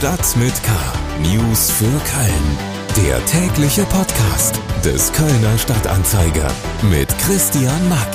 [0.00, 0.72] Stadt mit K.
[1.20, 3.06] News für Köln.
[3.06, 6.50] Der tägliche Podcast des Kölner Stadtanzeiger
[6.90, 8.08] mit Christian Mack.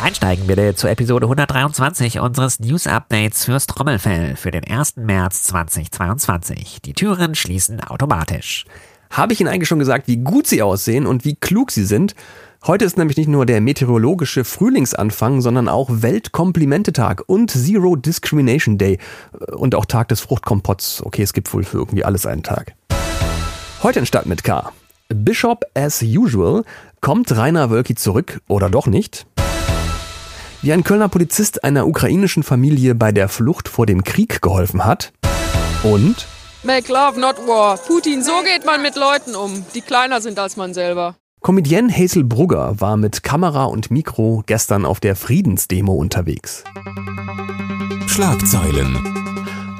[0.00, 4.98] Einsteigen bitte zur Episode 123 unseres News Updates fürs Trommelfell für den 1.
[4.98, 6.80] März 2022.
[6.82, 8.66] Die Türen schließen automatisch.
[9.12, 12.14] Habe ich Ihnen eigentlich schon gesagt, wie gut Sie aussehen und wie klug Sie sind?
[12.66, 18.98] Heute ist nämlich nicht nur der meteorologische Frühlingsanfang, sondern auch Weltkomplimentetag und Zero Discrimination Day
[19.54, 21.02] und auch Tag des Fruchtkompotts.
[21.04, 22.72] Okay, es gibt wohl für irgendwie alles einen Tag.
[23.82, 24.72] Heute in Stadt mit K.
[25.08, 26.64] Bishop as usual.
[27.02, 29.26] Kommt Rainer Wölki zurück oder doch nicht?
[30.62, 35.12] Wie ein Kölner Polizist einer ukrainischen Familie bei der Flucht vor dem Krieg geholfen hat.
[35.82, 36.26] Und
[36.64, 37.76] Make love, not war.
[37.76, 41.16] Putin, so geht man mit Leuten um, die kleiner sind als man selber.
[41.40, 46.62] Comedienne Hazel Brugger war mit Kamera und Mikro gestern auf der Friedensdemo unterwegs.
[48.06, 48.96] Schlagzeilen.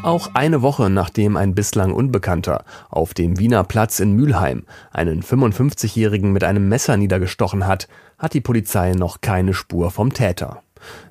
[0.02, 6.32] Auch eine Woche nachdem ein bislang Unbekannter auf dem Wiener Platz in Mülheim einen 55-Jährigen
[6.32, 7.86] mit einem Messer niedergestochen hat,
[8.18, 10.64] hat die Polizei noch keine Spur vom Täter.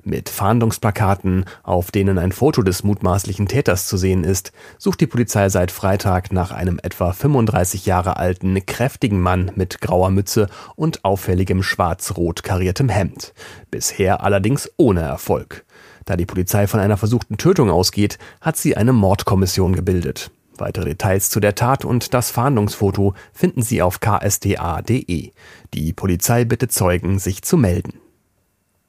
[0.04, 5.48] Mit Fahndungsplakaten, auf denen ein Foto des mutmaßlichen Täters zu sehen ist, sucht die Polizei
[5.48, 11.62] seit Freitag nach einem etwa 35 Jahre alten, kräftigen Mann mit grauer Mütze und auffälligem
[11.62, 13.34] schwarz-rot kariertem Hemd.
[13.70, 15.64] Bisher allerdings ohne Erfolg.
[16.04, 20.30] Da die Polizei von einer versuchten Tötung ausgeht, hat sie eine Mordkommission gebildet.
[20.58, 25.30] Weitere Details zu der Tat und das Fahndungsfoto finden Sie auf ksda.de.
[25.74, 28.01] Die Polizei bittet Zeugen, sich zu melden.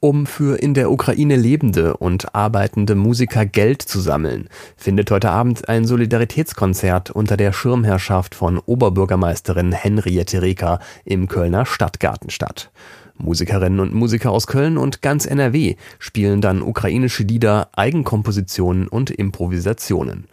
[0.04, 5.66] Um für in der Ukraine lebende und arbeitende Musiker Geld zu sammeln, findet heute Abend
[5.70, 12.70] ein Solidaritätskonzert unter der Schirmherrschaft von Oberbürgermeisterin Henriette Reker im Kölner Stadtgarten statt.
[13.16, 20.26] Musikerinnen und Musiker aus Köln und ganz NRW spielen dann ukrainische Lieder, Eigenkompositionen und Improvisationen.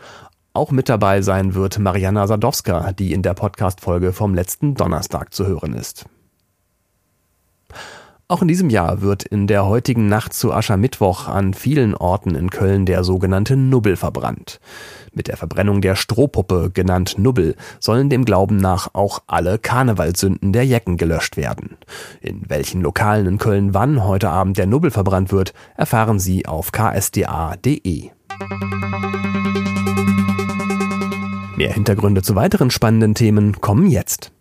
[0.52, 5.48] Auch mit dabei sein wird Mariana Sadowska, die in der Podcast-Folge vom letzten Donnerstag zu
[5.48, 6.08] hören ist.
[8.32, 12.50] Auch in diesem Jahr wird in der heutigen Nacht zu Aschermittwoch an vielen Orten in
[12.50, 14.62] Köln der sogenannte Nubbel verbrannt.
[15.12, 20.66] Mit der Verbrennung der Strohpuppe, genannt Nubbel, sollen dem Glauben nach auch alle Karnevalsünden der
[20.66, 21.76] Jecken gelöscht werden.
[22.22, 26.72] In welchen Lokalen in Köln wann heute Abend der Nubbel verbrannt wird, erfahren Sie auf
[26.72, 28.12] ksda.de.
[31.58, 34.32] Mehr Hintergründe zu weiteren spannenden Themen kommen jetzt.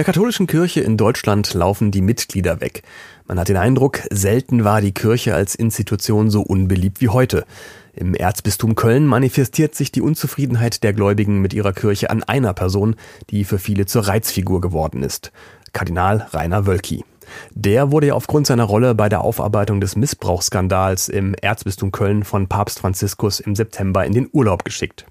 [0.00, 2.84] Der katholischen Kirche in Deutschland laufen die Mitglieder weg.
[3.26, 7.44] Man hat den Eindruck, selten war die Kirche als Institution so unbeliebt wie heute.
[7.92, 12.96] Im Erzbistum Köln manifestiert sich die Unzufriedenheit der Gläubigen mit ihrer Kirche an einer Person,
[13.28, 15.32] die für viele zur Reizfigur geworden ist.
[15.74, 17.04] Kardinal Rainer Wölki.
[17.50, 22.48] Der wurde ja aufgrund seiner Rolle bei der Aufarbeitung des Missbrauchsskandals im Erzbistum Köln von
[22.48, 25.04] Papst Franziskus im September in den Urlaub geschickt.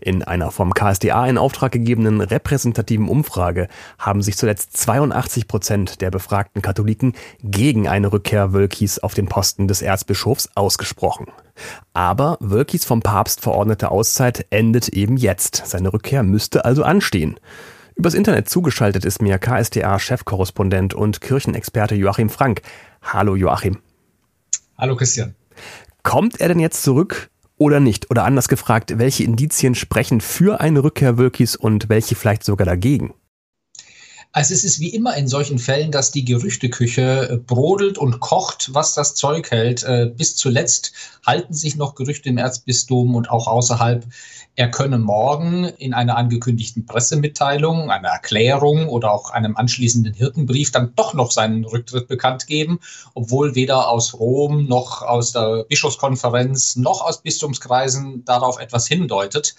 [0.00, 3.68] In einer vom KSDA in Auftrag gegebenen repräsentativen Umfrage
[3.98, 9.68] haben sich zuletzt 82 Prozent der befragten Katholiken gegen eine Rückkehr Wölkis auf den Posten
[9.68, 11.26] des Erzbischofs ausgesprochen.
[11.92, 15.62] Aber Wölkis vom Papst verordnete Auszeit endet eben jetzt.
[15.66, 17.38] Seine Rückkehr müsste also anstehen.
[17.96, 22.62] Übers Internet zugeschaltet ist mir KSDA-Chefkorrespondent und Kirchenexperte Joachim Frank.
[23.02, 23.78] Hallo Joachim.
[24.76, 25.36] Hallo Christian.
[26.02, 28.10] Kommt er denn jetzt zurück oder nicht?
[28.10, 33.14] Oder anders gefragt, welche Indizien sprechen für eine Rückkehr Wölkis und welche vielleicht sogar dagegen?
[34.36, 38.74] Also es ist wie immer in solchen Fällen, dass die Gerüchteküche äh, brodelt und kocht,
[38.74, 39.84] was das Zeug hält.
[39.84, 40.92] Äh, bis zuletzt
[41.24, 44.04] halten sich noch Gerüchte im Erzbistum und auch außerhalb.
[44.56, 50.94] Er könne morgen in einer angekündigten Pressemitteilung, einer Erklärung oder auch einem anschließenden Hirtenbrief dann
[50.96, 52.80] doch noch seinen Rücktritt bekannt geben,
[53.14, 59.54] obwohl weder aus Rom noch aus der Bischofskonferenz noch aus Bistumskreisen darauf etwas hindeutet.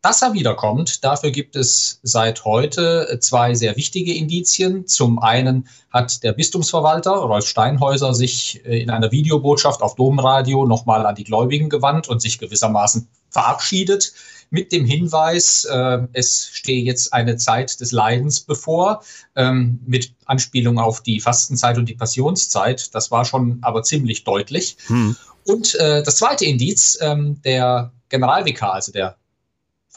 [0.00, 4.86] Dass er wiederkommt, dafür gibt es seit heute zwei sehr wichtige Indizien.
[4.86, 11.04] Zum einen hat der Bistumsverwalter Rolf Steinhäuser sich äh, in einer Videobotschaft auf Domradio nochmal
[11.04, 14.12] an die Gläubigen gewandt und sich gewissermaßen verabschiedet
[14.50, 19.02] mit dem Hinweis, äh, es stehe jetzt eine Zeit des Leidens bevor,
[19.36, 22.94] ähm, mit Anspielung auf die Fastenzeit und die Passionszeit.
[22.94, 24.76] Das war schon aber ziemlich deutlich.
[24.86, 25.16] Hm.
[25.44, 29.17] Und äh, das zweite Indiz, ähm, der Generalvikar, also der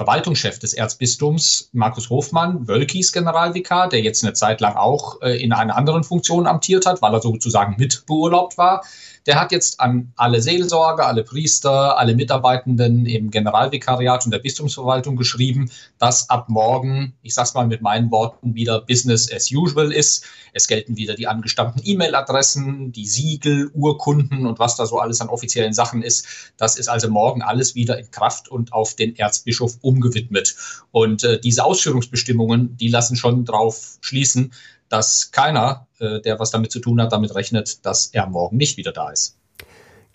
[0.01, 5.53] Verwaltungschef des Erzbistums, Markus Hofmann, Wölkis Generalvikar, der jetzt eine Zeit lang auch äh, in
[5.53, 8.83] einer anderen Funktion amtiert hat, weil er sozusagen mitbeurlaubt war,
[9.25, 15.15] der hat jetzt an alle Seelsorger, alle Priester, alle Mitarbeitenden im Generalvikariat und der Bistumsverwaltung
[15.15, 15.69] geschrieben,
[15.99, 20.25] dass ab morgen, ich sag's mal mit meinen Worten, wieder Business as usual ist.
[20.53, 25.29] Es gelten wieder die angestammten E-Mail-Adressen, die Siegel, Urkunden und was da so alles an
[25.29, 26.25] offiziellen Sachen ist.
[26.57, 30.55] Das ist also morgen alles wieder in Kraft und auf den Erzbischof umgewidmet.
[30.91, 34.51] Und äh, diese Ausführungsbestimmungen, die lassen schon darauf schließen,
[34.91, 38.77] dass keiner, äh, der was damit zu tun hat, damit rechnet, dass er morgen nicht
[38.77, 39.37] wieder da ist.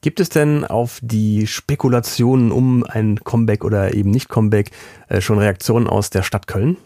[0.02, 4.70] Gibt es denn auf die Spekulationen um ein Comeback oder eben nicht Comeback
[5.08, 6.76] äh, schon Reaktionen aus der Stadt Köln?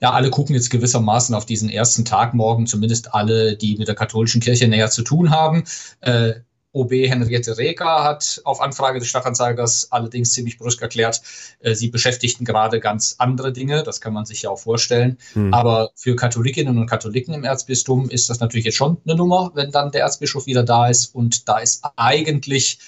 [0.00, 3.94] Ja, alle gucken jetzt gewissermaßen auf diesen ersten Tag morgen, zumindest alle, die mit der
[3.94, 5.62] katholischen Kirche näher zu tun haben.
[6.00, 6.34] Äh,
[6.72, 11.20] OB Henriette Reker hat auf Anfrage des Stadtanzeigers allerdings ziemlich brüsk erklärt,
[11.60, 13.82] äh, sie beschäftigten gerade ganz andere Dinge.
[13.82, 15.18] Das kann man sich ja auch vorstellen.
[15.34, 15.52] Hm.
[15.52, 19.70] Aber für Katholikinnen und Katholiken im Erzbistum ist das natürlich jetzt schon eine Nummer, wenn
[19.70, 21.14] dann der Erzbischof wieder da ist.
[21.14, 22.78] Und da ist eigentlich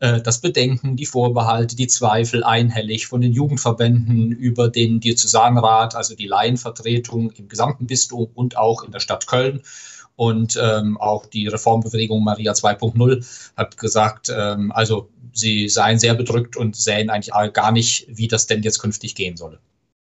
[0.00, 6.16] äh, das Bedenken, die Vorbehalte, die Zweifel einhellig von den Jugendverbänden über den Diözesanrat, also
[6.16, 9.62] die Laienvertretung im gesamten Bistum und auch in der Stadt Köln.
[10.20, 13.24] Und ähm, auch die Reformbewegung Maria 2.0
[13.56, 18.46] hat gesagt, ähm, also sie seien sehr bedrückt und sähen eigentlich gar nicht, wie das
[18.46, 19.60] denn jetzt künftig gehen solle.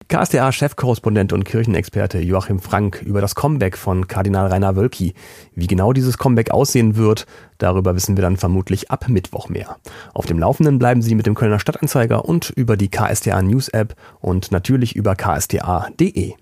[0.09, 5.15] KSDA-Chefkorrespondent und Kirchenexperte Joachim Frank über das Comeback von Kardinal Rainer Wölki.
[5.57, 7.27] Wie genau dieses Comeback aussehen wird,
[7.59, 9.79] darüber wissen wir dann vermutlich ab Mittwoch mehr.
[10.13, 13.97] Auf dem Laufenden bleiben Sie mit dem Kölner Stadtanzeiger und über die KSDA News App
[14.21, 16.35] und natürlich über ksda.de.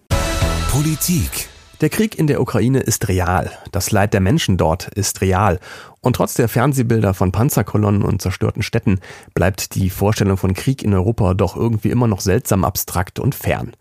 [0.71, 1.49] Politik
[1.83, 3.51] der Krieg in der Ukraine ist real.
[3.73, 5.59] Das Leid der Menschen dort ist real.
[6.01, 9.01] Und trotz der Fernsehbilder von Panzerkolonnen und zerstörten Städten
[9.35, 13.73] bleibt die Vorstellung von Krieg in Europa doch irgendwie immer noch seltsam abstrakt und fern.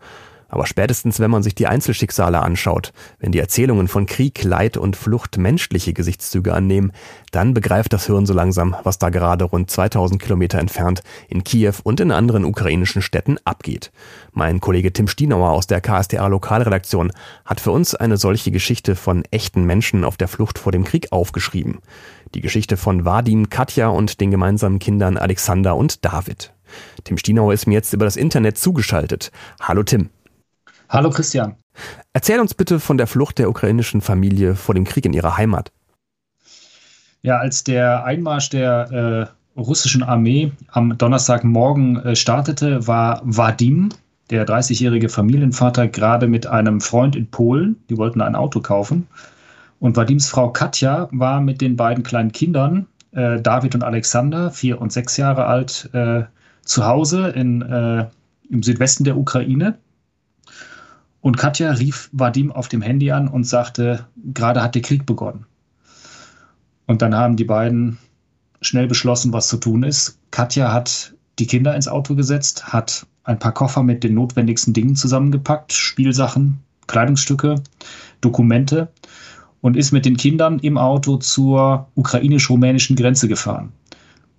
[0.52, 4.96] Aber spätestens, wenn man sich die Einzelschicksale anschaut, wenn die Erzählungen von Krieg, Leid und
[4.96, 6.92] Flucht menschliche Gesichtszüge annehmen,
[7.30, 11.72] dann begreift das Hirn so langsam, was da gerade rund 2000 Kilometer entfernt in Kiew
[11.84, 13.92] und in anderen ukrainischen Städten abgeht.
[14.32, 17.12] Mein Kollege Tim Stienauer aus der KSDA Lokalredaktion
[17.46, 21.12] hat für uns eine solche Geschichte von echten Menschen auf der Flucht vor dem Krieg
[21.12, 21.78] aufgeschrieben.
[22.34, 26.52] Die Geschichte von Vadim, Katja und den gemeinsamen Kindern Alexander und David.
[27.04, 29.32] Tim Stienauer ist mir jetzt über das Internet zugeschaltet.
[29.58, 30.10] Hallo Tim.
[30.92, 31.54] Hallo Christian.
[32.12, 35.72] Erzähl uns bitte von der Flucht der ukrainischen Familie vor dem Krieg in ihrer Heimat.
[37.22, 43.88] Ja, als der Einmarsch der äh, russischen Armee am Donnerstagmorgen äh, startete, war Vadim,
[44.28, 47.82] der 30-jährige Familienvater, gerade mit einem Freund in Polen.
[47.88, 49.06] Die wollten ein Auto kaufen.
[49.80, 54.78] Und Vadims Frau Katja war mit den beiden kleinen Kindern, äh, David und Alexander, vier
[54.78, 56.24] und sechs Jahre alt, äh,
[56.66, 58.08] zu Hause in, äh,
[58.50, 59.78] im Südwesten der Ukraine.
[61.22, 65.46] Und Katja rief Vadim auf dem Handy an und sagte, gerade hat der Krieg begonnen.
[66.86, 67.98] Und dann haben die beiden
[68.60, 70.18] schnell beschlossen, was zu tun ist.
[70.32, 74.96] Katja hat die Kinder ins Auto gesetzt, hat ein paar Koffer mit den notwendigsten Dingen
[74.96, 76.58] zusammengepackt, Spielsachen,
[76.88, 77.62] Kleidungsstücke,
[78.20, 78.88] Dokumente
[79.60, 83.72] und ist mit den Kindern im Auto zur ukrainisch-rumänischen Grenze gefahren.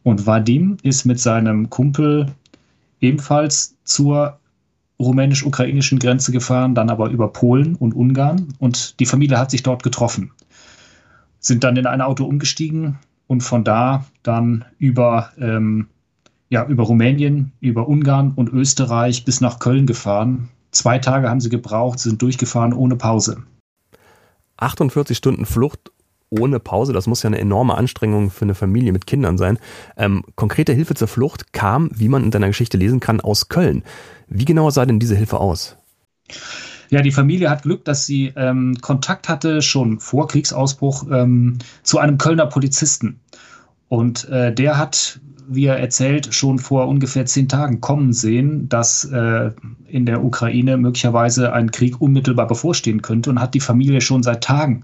[0.04, 2.28] Und Vadim ist mit seinem Kumpel
[3.00, 4.38] ebenfalls zur
[5.00, 9.84] rumänisch-ukrainischen Grenze gefahren, dann aber über Polen und Ungarn und die Familie hat sich dort
[9.84, 10.32] getroffen.
[11.40, 15.88] Sind dann in ein Auto umgestiegen und von da dann über, ähm,
[16.50, 20.50] ja, über Rumänien, über Ungarn und Österreich bis nach Köln gefahren.
[20.72, 23.44] Zwei Tage haben sie gebraucht, sind durchgefahren ohne Pause.
[24.58, 25.92] 48 Stunden Flucht
[26.40, 29.60] ohne Pause, das muss ja eine enorme Anstrengung für eine Familie mit Kindern sein.
[29.98, 33.84] Ähm, konkrete Hilfe zur Flucht kam, wie man in deiner Geschichte lesen kann, aus Köln.
[34.28, 35.78] Wie genau sah denn diese Hilfe aus?
[36.90, 41.98] Ja, die Familie hat Glück, dass sie ähm, Kontakt hatte, schon vor Kriegsausbruch, ähm, zu
[41.98, 43.20] einem Kölner Polizisten.
[43.90, 49.06] Und äh, der hat, wie er erzählt, schon vor ungefähr zehn Tagen kommen sehen, dass
[49.06, 49.52] äh,
[49.88, 54.44] in der Ukraine möglicherweise ein Krieg unmittelbar bevorstehen könnte und hat die Familie schon seit
[54.44, 54.84] Tagen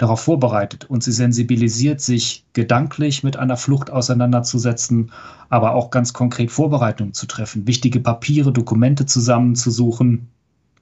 [0.00, 5.12] darauf vorbereitet und sie sensibilisiert, sich gedanklich mit einer Flucht auseinanderzusetzen,
[5.50, 10.28] aber auch ganz konkret Vorbereitungen zu treffen, wichtige Papiere, Dokumente zusammenzusuchen,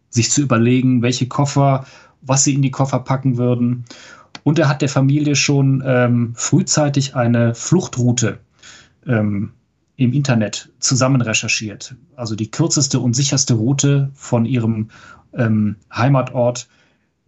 [0.09, 1.85] sich zu überlegen, welche Koffer,
[2.23, 3.85] was sie in die Koffer packen würden.
[4.45, 8.39] Und er hat der Familie schon ähm, frühzeitig eine Fluchtroute
[9.05, 9.51] ähm,
[9.97, 11.97] im Internet zusammen recherchiert.
[12.15, 14.91] Also die kürzeste und sicherste Route von ihrem
[15.35, 16.69] ähm, Heimatort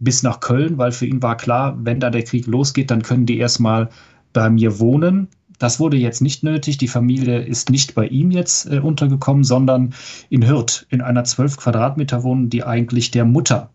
[0.01, 3.25] bis nach Köln, weil für ihn war klar, wenn da der Krieg losgeht, dann können
[3.25, 3.89] die erstmal
[4.33, 5.27] bei mir wohnen.
[5.59, 6.79] Das wurde jetzt nicht nötig.
[6.79, 9.93] Die Familie ist nicht bei ihm jetzt äh, untergekommen, sondern
[10.29, 13.69] in Hürth, in einer 12 Quadratmeter Wohnung, die eigentlich der Mutter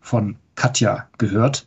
[0.00, 1.66] von Katja gehört.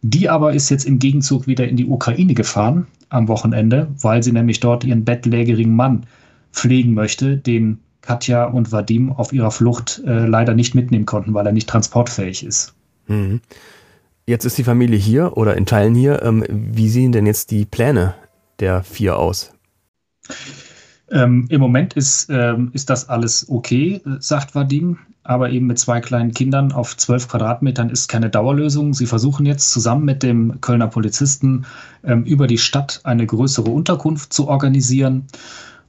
[0.00, 4.32] Die aber ist jetzt im Gegenzug wieder in die Ukraine gefahren am Wochenende, weil sie
[4.32, 6.06] nämlich dort ihren bettlägerigen Mann
[6.52, 11.44] pflegen möchte, den Katja und Vadim auf ihrer Flucht äh, leider nicht mitnehmen konnten, weil
[11.44, 12.75] er nicht transportfähig ist.
[13.06, 13.40] Mhm.
[14.26, 16.22] Jetzt ist die Familie hier oder in Teilen hier.
[16.22, 18.14] Ähm, wie sehen denn jetzt die Pläne
[18.58, 19.52] der vier aus?
[21.10, 26.00] Ähm, Im Moment ist, ähm, ist das alles okay, sagt Vadim, aber eben mit zwei
[26.00, 28.94] kleinen Kindern auf zwölf Quadratmetern ist keine Dauerlösung.
[28.94, 31.66] Sie versuchen jetzt zusammen mit dem Kölner Polizisten
[32.02, 35.26] ähm, über die Stadt eine größere Unterkunft zu organisieren.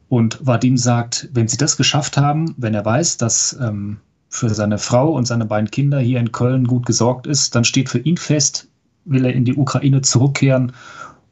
[0.09, 3.97] Und Vadim sagt, wenn sie das geschafft haben, wenn er weiß, dass ähm,
[4.29, 7.89] für seine Frau und seine beiden Kinder hier in Köln gut gesorgt ist, dann steht
[7.89, 8.67] für ihn fest,
[9.05, 10.73] will er in die Ukraine zurückkehren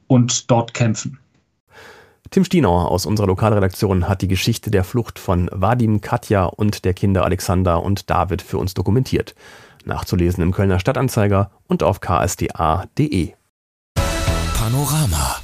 [0.08, 1.20] und dort kämpfen.
[2.32, 6.94] Tim Stienauer aus unserer Lokalredaktion hat die Geschichte der Flucht von Vadim, Katja und der
[6.94, 9.36] Kinder Alexander und David für uns dokumentiert.
[9.86, 13.34] Nachzulesen im Kölner Stadtanzeiger und auf ksda.de.
[14.58, 15.35] Panorama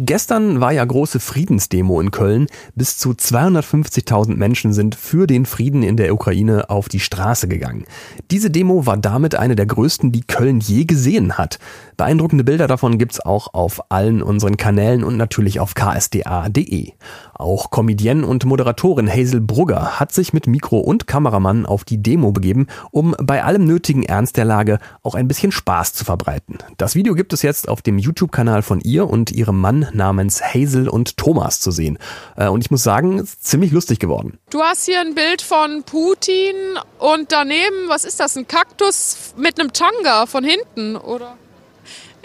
[0.00, 2.48] Gestern war ja große Friedensdemo in Köln.
[2.74, 7.84] Bis zu 250.000 Menschen sind für den Frieden in der Ukraine auf die Straße gegangen.
[8.32, 11.60] Diese Demo war damit eine der größten, die Köln je gesehen hat.
[11.96, 16.90] Beeindruckende Bilder davon gibt's auch auf allen unseren Kanälen und natürlich auf ksda.de.
[17.34, 22.32] Auch Comedienne und Moderatorin Hazel Brugger hat sich mit Mikro und Kameramann auf die Demo
[22.32, 26.58] begeben, um bei allem nötigen Ernst der Lage auch ein bisschen Spaß zu verbreiten.
[26.78, 30.88] Das Video gibt es jetzt auf dem YouTube-Kanal von ihr und ihrem Mann namens Hazel
[30.88, 31.98] und Thomas zu sehen.
[32.36, 34.38] Äh, und ich muss sagen, ist ziemlich lustig geworden.
[34.50, 36.54] Du hast hier ein Bild von Putin
[36.98, 41.36] und daneben, was ist das, ein Kaktus mit einem Tanga von hinten, oder?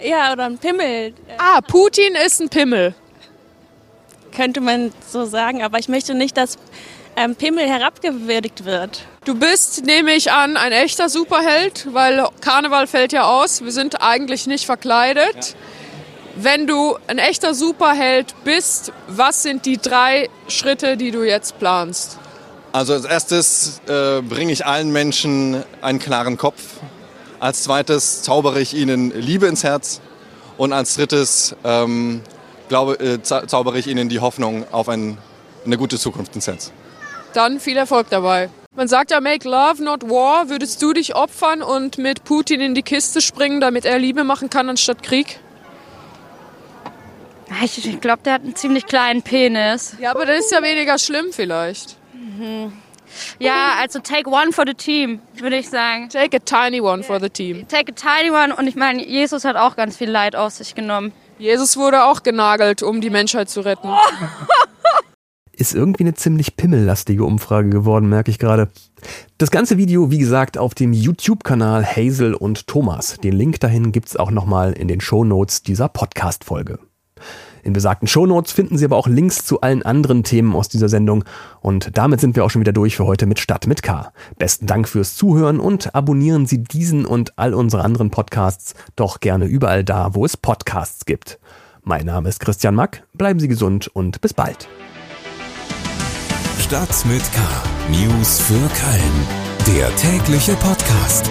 [0.02, 1.14] Ja, oder ein Pimmel.
[1.38, 2.94] Ah, Putin ist ein Pimmel.
[4.34, 6.56] Könnte man so sagen, aber ich möchte nicht, dass
[7.16, 9.04] ähm, Pimmel herabgewürdigt wird.
[9.24, 13.62] Du bist, nehme ich an, ein echter Superheld, weil Karneval fällt ja aus.
[13.62, 15.34] Wir sind eigentlich nicht verkleidet.
[15.36, 15.54] Ja.
[16.42, 22.18] Wenn du ein echter Superheld bist, was sind die drei Schritte, die du jetzt planst?
[22.72, 26.62] Also als erstes äh, bringe ich allen Menschen einen klaren Kopf,
[27.40, 30.00] als zweites zaubere ich ihnen Liebe ins Herz.
[30.56, 32.22] Und als drittes ähm,
[32.68, 35.18] glaube, äh, zaubere ich ihnen die Hoffnung auf ein,
[35.66, 36.72] eine gute Zukunft ins Herz.
[37.34, 38.48] Dann viel Erfolg dabei.
[38.74, 40.48] Man sagt ja, make love, not war.
[40.48, 44.48] Würdest du dich opfern und mit Putin in die Kiste springen, damit er Liebe machen
[44.48, 45.38] kann anstatt Krieg?
[47.62, 49.96] Ich glaube, der hat einen ziemlich kleinen Penis.
[50.00, 51.96] Ja, aber das ist ja weniger schlimm vielleicht.
[52.12, 52.72] Mhm.
[53.38, 56.08] Ja, also take one for the team, würde ich sagen.
[56.08, 57.66] Take a tiny one for the team.
[57.68, 60.74] Take a tiny one und ich meine, Jesus hat auch ganz viel Leid auf sich
[60.74, 61.12] genommen.
[61.38, 63.88] Jesus wurde auch genagelt, um die Menschheit zu retten.
[65.52, 68.70] Ist irgendwie eine ziemlich pimmellastige Umfrage geworden, merke ich gerade.
[69.36, 73.18] Das ganze Video, wie gesagt, auf dem YouTube-Kanal Hazel und Thomas.
[73.18, 76.78] Den Link dahin gibt's auch nochmal in den Show Notes dieser Podcast-Folge.
[77.62, 81.24] In besagten Shownotes finden Sie aber auch Links zu allen anderen Themen aus dieser Sendung.
[81.60, 84.12] Und damit sind wir auch schon wieder durch für heute mit Stadt mit K.
[84.38, 89.46] Besten Dank fürs Zuhören und abonnieren Sie diesen und all unsere anderen Podcasts doch gerne
[89.46, 91.38] überall da, wo es Podcasts gibt.
[91.82, 93.04] Mein Name ist Christian Mack.
[93.14, 94.68] Bleiben Sie gesund und bis bald.
[96.58, 97.40] Stadt mit K.
[97.90, 99.76] News für Köln.
[99.76, 101.30] Der tägliche Podcast.